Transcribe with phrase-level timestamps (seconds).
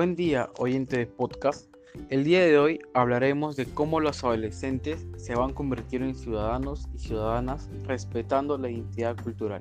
[0.00, 1.66] Buen día, oyente de podcast.
[2.08, 6.88] El día de hoy hablaremos de cómo los adolescentes se van a convertir en ciudadanos
[6.94, 9.60] y ciudadanas respetando la identidad cultural.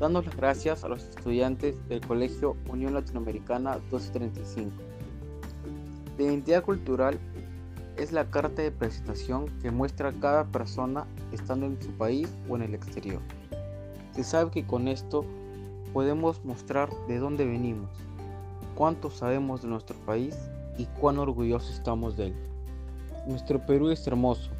[0.00, 4.72] Dando las gracias a los estudiantes del Colegio Unión Latinoamericana 235.
[6.16, 7.18] La identidad cultural
[7.98, 12.56] es la carta de presentación que muestra a cada persona estando en su país o
[12.56, 13.20] en el exterior.
[14.12, 15.22] Se sabe que con esto
[15.92, 17.90] podemos mostrar de dónde venimos,
[18.74, 20.36] cuánto sabemos de nuestro país
[20.78, 22.34] y cuán orgullosos estamos de él.
[23.26, 24.50] Nuestro Perú es hermoso,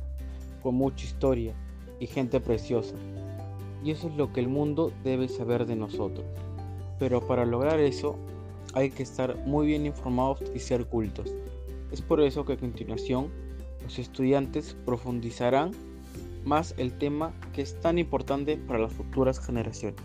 [0.62, 1.54] con mucha historia
[2.00, 2.94] y gente preciosa,
[3.84, 6.24] y eso es lo que el mundo debe saber de nosotros.
[6.98, 8.16] Pero para lograr eso
[8.72, 11.30] hay que estar muy bien informados y ser cultos.
[11.92, 13.28] Es por eso que a continuación
[13.82, 15.72] los estudiantes profundizarán
[16.44, 20.00] más el tema que es tan importante para las futuras generaciones.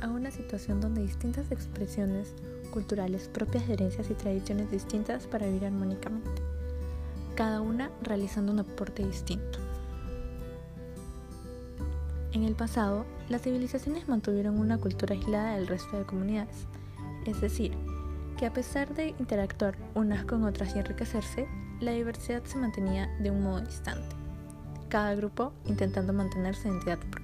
[0.00, 2.34] A una situación donde distintas expresiones
[2.70, 6.42] culturales propias herencias y tradiciones distintas para vivir armónicamente,
[7.34, 9.58] cada una realizando un aporte distinto.
[12.32, 16.66] En el pasado, las civilizaciones mantuvieron una cultura aislada del resto de comunidades,
[17.26, 17.72] es decir,
[18.36, 21.48] que a pesar de interactuar unas con otras y enriquecerse,
[21.80, 24.14] la diversidad se mantenía de un modo distante,
[24.88, 27.17] cada grupo intentando mantener su identidad propia.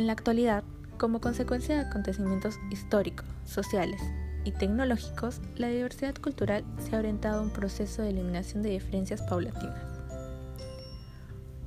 [0.00, 0.64] En la actualidad,
[0.96, 4.00] como consecuencia de acontecimientos históricos, sociales
[4.46, 9.20] y tecnológicos, la diversidad cultural se ha orientado a un proceso de eliminación de diferencias
[9.20, 9.78] paulatinas.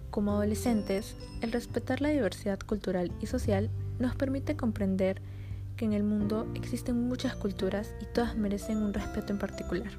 [0.09, 5.21] Como adolescentes, el respetar la diversidad cultural y social nos permite comprender
[5.77, 9.91] que en el mundo existen muchas culturas y todas merecen un respeto en particular.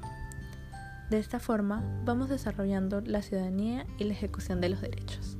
[1.09, 5.37] De esta forma, vamos desarrollando la ciudadanía y la ejecución de los derechos.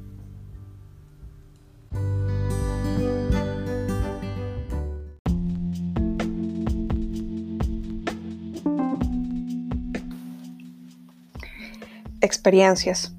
[12.25, 13.15] Experiencias.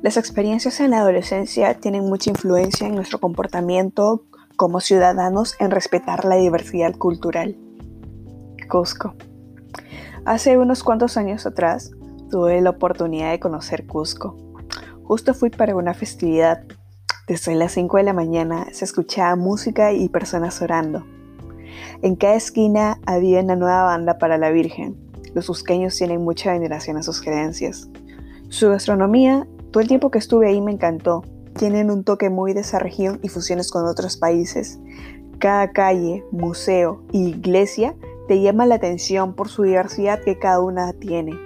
[0.00, 4.22] Las experiencias en la adolescencia tienen mucha influencia en nuestro comportamiento
[4.54, 7.56] como ciudadanos en respetar la diversidad cultural.
[8.70, 9.16] Cusco.
[10.24, 11.90] Hace unos cuantos años atrás
[12.30, 14.36] tuve la oportunidad de conocer Cusco.
[15.02, 16.62] Justo fui para una festividad.
[17.26, 21.04] Desde las 5 de la mañana se escuchaba música y personas orando.
[22.02, 24.96] En cada esquina había una nueva banda para la Virgen.
[25.34, 27.88] Los cusqueños tienen mucha veneración a sus creencias.
[28.48, 31.22] Su gastronomía todo el tiempo que estuve ahí me encantó.
[31.58, 34.78] Tienen un toque muy de esa región y fusiones con otros países.
[35.38, 37.94] Cada calle, museo e iglesia
[38.26, 41.38] te llama la atención por su diversidad que cada una tiene.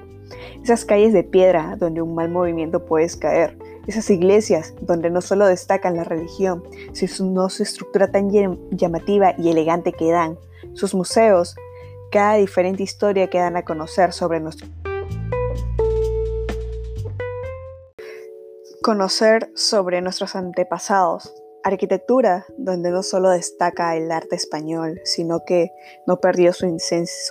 [0.63, 3.59] Esas calles de piedra donde un mal movimiento puedes caer.
[3.89, 8.31] Esas iglesias donde no solo destacan la religión, sino su estructura tan
[8.71, 10.39] llamativa y elegante que dan.
[10.75, 11.57] Sus museos,
[12.13, 14.69] cada diferente historia que dan a conocer sobre nuestro
[18.83, 21.33] Conocer sobre nuestros antepasados.
[21.63, 25.71] Arquitectura, donde no solo destaca el arte español, sino que
[26.05, 26.67] no perdió su,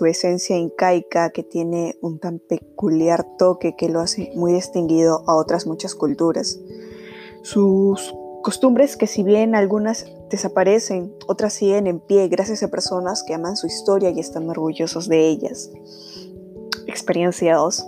[0.06, 5.68] esencia incaica, que tiene un tan peculiar toque que lo hace muy distinguido a otras
[5.68, 6.58] muchas culturas.
[7.42, 13.34] Sus costumbres que si bien algunas desaparecen, otras siguen en pie gracias a personas que
[13.34, 15.70] aman su historia y están orgullosos de ellas.
[16.88, 17.86] Experiencia 2.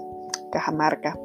[0.51, 1.17] Cajamarca.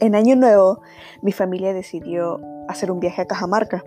[0.00, 0.80] En Año Nuevo,
[1.20, 3.84] mi familia decidió hacer un viaje a Cajamarca.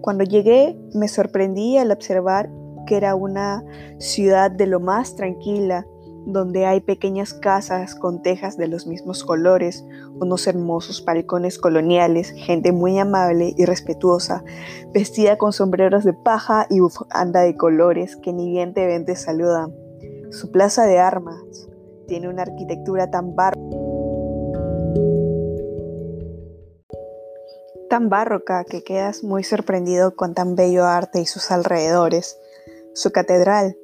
[0.00, 2.48] Cuando llegué, me sorprendí al observar
[2.86, 3.64] que era una
[3.98, 5.84] ciudad de lo más tranquila,
[6.26, 9.84] donde hay pequeñas casas con tejas de los mismos colores,
[10.20, 14.44] unos hermosos balcones coloniales, gente muy amable y respetuosa,
[14.94, 19.16] vestida con sombreros de paja y bufanda de colores que ni bien te ven te
[19.16, 19.74] saludan.
[20.30, 21.68] Su plaza de armas
[22.06, 23.91] tiene una arquitectura tan bárbara
[27.92, 32.38] tan barroca que quedas muy sorprendido con tan bello arte y sus alrededores.
[32.94, 33.76] Su catedral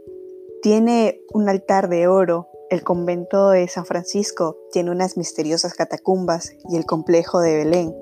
[0.62, 6.78] tiene un altar de oro, el convento de San Francisco tiene unas misteriosas catacumbas y
[6.78, 7.94] el complejo de Belén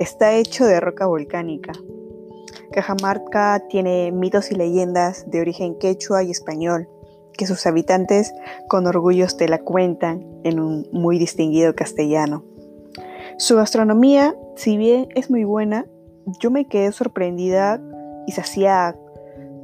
[0.00, 1.70] está hecho de roca volcánica.
[2.72, 6.88] Cajamarca tiene mitos y leyendas de origen quechua y español,
[7.38, 8.34] que sus habitantes
[8.68, 12.51] con orgullo te la cuentan en un muy distinguido castellano.
[13.38, 15.86] Su gastronomía, si bien es muy buena,
[16.40, 17.80] yo me quedé sorprendida
[18.26, 18.96] y saciada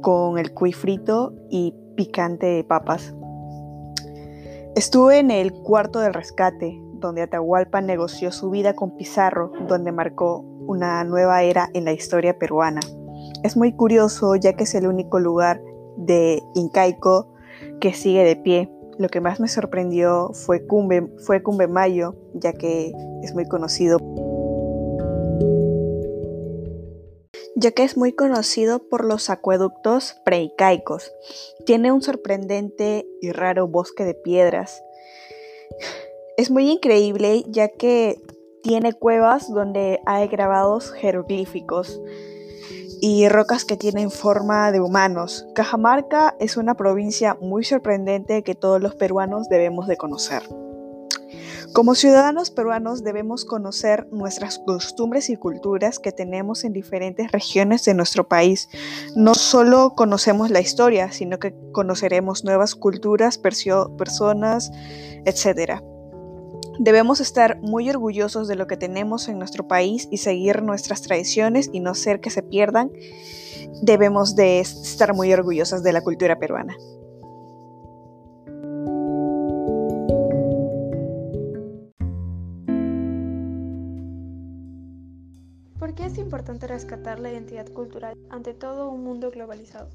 [0.01, 3.13] con el cuy frito y picante de papas.
[4.75, 10.39] Estuve en el cuarto del rescate, donde Atahualpa negoció su vida con Pizarro, donde marcó
[10.67, 12.81] una nueva era en la historia peruana.
[13.43, 15.61] Es muy curioso ya que es el único lugar
[15.97, 17.27] de incaico
[17.79, 18.71] que sigue de pie.
[18.99, 22.91] Lo que más me sorprendió fue Cumbe, fue Mayo, ya que
[23.23, 23.97] es muy conocido.
[27.55, 31.13] Ya que es muy conocido por los acueductos preicaicos.
[31.65, 34.83] Tiene un sorprendente y raro bosque de piedras.
[36.35, 38.21] Es muy increíble ya que
[38.63, 42.01] tiene cuevas donde hay grabados jeroglíficos
[43.01, 45.47] y rocas que tienen forma de humanos.
[45.55, 50.43] Cajamarca es una provincia muy sorprendente que todos los peruanos debemos de conocer.
[51.73, 57.93] Como ciudadanos peruanos debemos conocer nuestras costumbres y culturas que tenemos en diferentes regiones de
[57.93, 58.69] nuestro país.
[59.15, 64.71] No solo conocemos la historia, sino que conoceremos nuevas culturas, personas,
[65.25, 65.83] etc.
[66.81, 71.69] Debemos estar muy orgullosos de lo que tenemos en nuestro país y seguir nuestras tradiciones
[71.73, 72.89] y no ser que se pierdan.
[73.81, 76.77] Debemos de estar muy orgullosos de la cultura peruana.
[85.77, 89.89] ¿Por qué es importante rescatar la identidad cultural ante todo un mundo globalizado?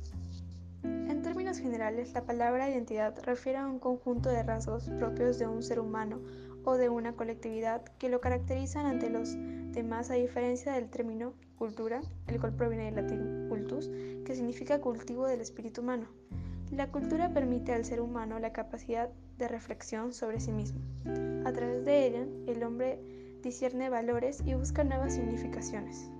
[0.82, 5.62] En términos generales, la palabra identidad refiere a un conjunto de rasgos propios de un
[5.62, 6.20] ser humano
[6.64, 9.36] o de una colectividad que lo caracterizan ante los
[9.72, 13.90] demás a diferencia del término cultura, el cual proviene del latín cultus,
[14.24, 16.06] que significa cultivo del espíritu humano.
[16.70, 20.80] La cultura permite al ser humano la capacidad de reflexión sobre sí mismo.
[21.44, 22.98] A través de ella, el hombre
[23.42, 26.10] discierne valores y busca nuevas significaciones.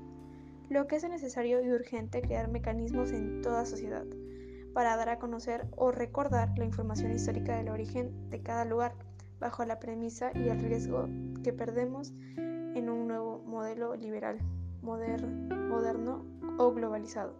[0.68, 4.04] Lo que es necesario y urgente crear mecanismos en toda sociedad
[4.74, 8.94] para dar a conocer o recordar la información histórica del origen de cada lugar
[9.44, 11.06] bajo la premisa y el riesgo
[11.42, 14.38] que perdemos en un nuevo modelo liberal,
[14.80, 16.24] moderno
[16.58, 17.34] o globalizado.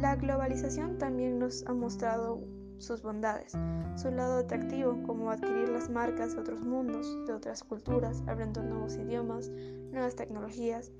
[0.00, 2.40] La globalización también nos ha mostrado
[2.78, 3.52] sus bondades,
[3.94, 8.96] su lado atractivo, como adquirir las marcas de otros mundos, de otras culturas, abriendo nuevos
[8.96, 10.92] idiomas, nuevas tecnologías,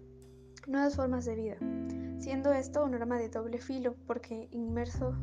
[0.67, 1.57] nuevas formas de vida,
[2.19, 5.15] siendo esto un arma de doble filo, porque inmerso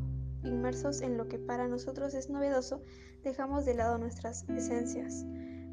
[0.44, 2.81] inmersos en lo que para nosotros es novedoso,
[3.24, 5.25] dejamos de lado nuestras esencias,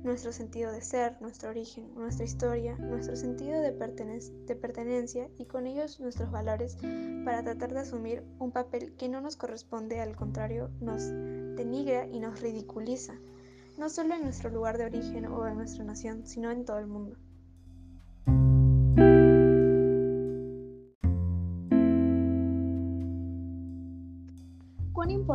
[0.02, 5.66] nuestro sentido de ser, nuestro origen, nuestra historia, nuestro sentido de, de, pertenencia y con
[5.66, 6.76] ellos nuestros valores
[7.24, 12.20] para tratar de asumir un papel que no nos corresponde, al contrario, nos denigra y
[12.20, 13.14] nos ridiculiza,
[13.78, 16.86] no solo en nuestro lugar de origen o en nuestra nación, sino en todo el
[16.86, 17.16] mundo.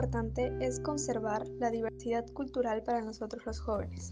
[0.10, 4.12] Importante es conservar la diversidad cultural para nosotros los jóvenes.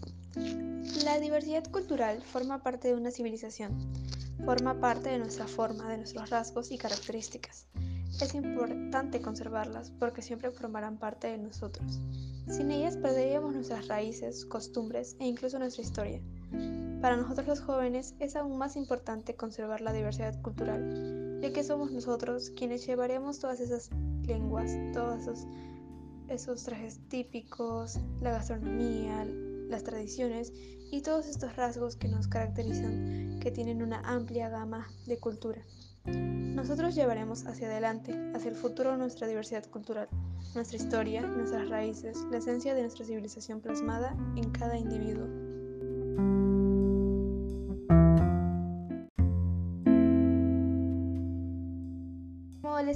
[1.04, 3.76] La diversidad cultural forma parte de una civilización,
[4.44, 7.66] forma parte de nuestra forma, de nuestros rasgos y características.
[8.22, 12.00] Es importante conservarlas porque siempre formarán parte de nosotros.
[12.46, 16.22] Sin ellas perderíamos nuestras raíces, costumbres e incluso nuestra historia.
[17.02, 21.90] Para nosotros los jóvenes es aún más importante conservar la diversidad cultural, ya que somos
[21.90, 23.90] nosotros quienes llevaremos todas esas
[24.28, 25.46] lenguas, todos esos,
[26.28, 29.24] esos trajes típicos, la gastronomía,
[29.68, 30.52] las tradiciones
[30.90, 35.62] y todos estos rasgos que nos caracterizan, que tienen una amplia gama de cultura.
[36.04, 40.08] Nosotros llevaremos hacia adelante, hacia el futuro nuestra diversidad cultural,
[40.54, 45.28] nuestra historia, nuestras raíces, la esencia de nuestra civilización plasmada en cada individuo.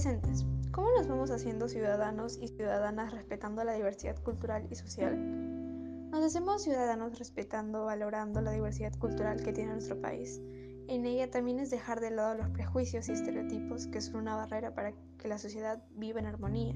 [0.04, 6.10] Adolescentes, ¿Cómo nos vamos haciendo ciudadanos y ciudadanas respetando la diversidad cultural y social?
[6.10, 10.40] Nos hacemos ciudadanos respetando, valorando la diversidad cultural que tiene nuestro país.
[10.88, 14.74] En ella también es dejar de lado los prejuicios y estereotipos que son una barrera
[14.74, 16.74] para que la sociedad viva en armonía.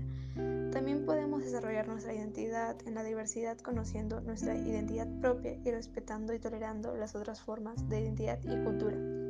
[0.70, 6.38] También podemos desarrollar nuestra identidad en la diversidad conociendo nuestra identidad propia y respetando y
[6.38, 9.25] tolerando las otras formas de identidad y cultura.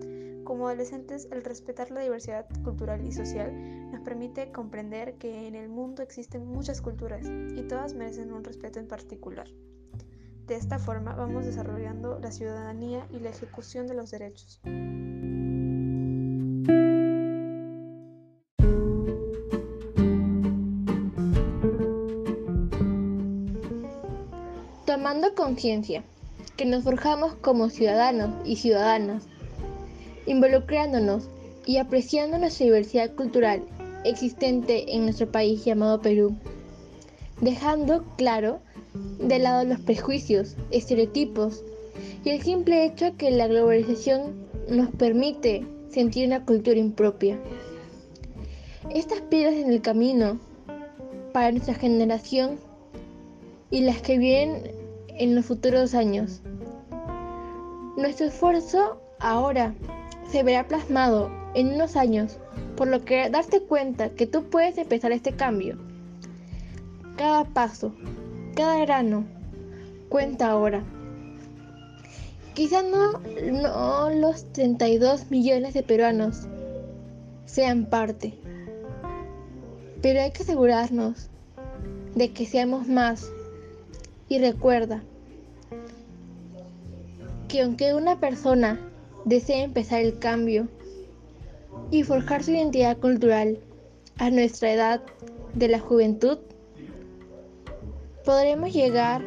[0.46, 5.68] Como adolescentes, el respetar la diversidad cultural y social nos permite comprender que en el
[5.68, 9.48] mundo existen muchas culturas y todas merecen un respeto en particular.
[10.46, 14.60] De esta forma vamos desarrollando la ciudadanía y la ejecución de los derechos.
[24.86, 26.04] Tomando conciencia
[26.56, 29.26] que nos forjamos como ciudadanos y ciudadanas
[30.26, 31.28] involucrándonos
[31.64, 33.62] y apreciando nuestra diversidad cultural
[34.04, 36.37] existente en nuestro país llamado Perú,
[37.40, 38.61] dejando claro
[39.18, 41.64] de lado los prejuicios, estereotipos
[42.25, 47.38] y el simple hecho que la globalización nos permite sentir una cultura impropia.
[48.90, 50.38] Estas piedras en el camino
[51.33, 52.59] para nuestra generación
[53.71, 54.71] y las que vienen
[55.09, 56.40] en los futuros años.
[57.97, 59.75] Nuestro esfuerzo ahora
[60.30, 62.38] se verá plasmado en unos años,
[62.76, 65.78] por lo que darte cuenta que tú puedes empezar este cambio.
[67.16, 67.95] Cada paso,
[68.54, 69.25] cada grano,
[70.09, 70.83] cuenta ahora.
[72.54, 73.21] Quizá no,
[73.52, 76.47] no los 32 millones de peruanos
[77.45, 78.35] sean parte,
[80.02, 81.28] pero hay que asegurarnos
[82.14, 83.30] de que seamos más.
[84.28, 85.02] Y recuerda
[87.49, 88.80] que aunque una persona
[89.26, 90.68] desee empezar el cambio
[91.90, 93.59] y forjar su identidad cultural
[94.18, 95.02] a nuestra edad
[95.54, 96.38] de la juventud,
[98.25, 99.23] podremos llegar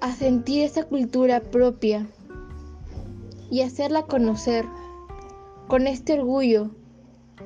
[0.00, 2.06] a sentir esa cultura propia
[3.50, 4.66] y hacerla conocer
[5.66, 6.70] con este orgullo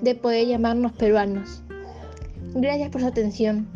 [0.00, 1.62] de poder llamarnos peruanos.
[2.54, 3.68] Gracias por su atención.